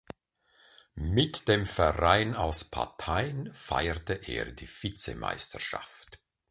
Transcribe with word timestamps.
Mit 0.95 1.47
dem 1.47 1.67
Verein 1.67 2.35
aus 2.35 2.63
Pathein 2.63 3.53
feierte 3.53 4.13
er 4.15 4.51
die 4.51 4.65
Vizemeisterschaft. 4.65 6.19